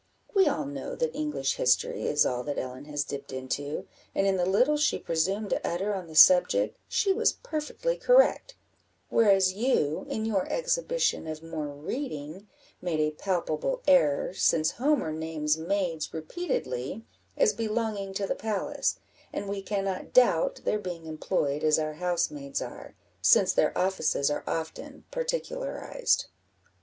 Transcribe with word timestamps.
We 0.33 0.47
all 0.47 0.65
know 0.65 0.95
that 0.95 1.15
English 1.15 1.57
history 1.57 2.07
is 2.07 2.25
all 2.25 2.43
that 2.45 2.57
Ellen 2.57 2.85
has 2.85 3.03
dipped 3.03 3.31
into, 3.31 3.85
and 4.15 4.25
in 4.25 4.35
the 4.35 4.47
little 4.47 4.75
she 4.75 4.97
presumed 4.97 5.51
to 5.51 5.63
utter 5.63 5.93
on 5.93 6.07
the 6.07 6.15
subject, 6.15 6.75
she 6.87 7.13
was 7.13 7.33
perfectly 7.33 7.97
correct; 7.97 8.55
whereas 9.09 9.53
you, 9.53 10.07
in 10.09 10.25
your 10.25 10.47
exhibition 10.49 11.27
of 11.27 11.43
more 11.43 11.67
reading, 11.67 12.47
made 12.81 12.99
a 12.99 13.11
palpable 13.11 13.83
error, 13.87 14.33
since 14.33 14.71
Homer 14.71 15.11
names 15.11 15.55
maids 15.59 16.11
repeatedly 16.11 17.05
as 17.37 17.53
belonging 17.53 18.11
to 18.15 18.25
the 18.25 18.33
palace, 18.33 18.97
and 19.31 19.47
we 19.47 19.61
cannot 19.61 20.13
doubt 20.13 20.61
their 20.65 20.79
being 20.79 21.05
employed 21.05 21.63
as 21.63 21.77
our 21.77 21.93
housemaids 21.93 22.59
are, 22.59 22.95
since 23.21 23.53
their 23.53 23.77
offices 23.77 24.31
are 24.31 24.43
often 24.47 25.03
particularized." 25.11 26.25